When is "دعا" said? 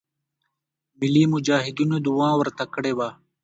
2.07-2.29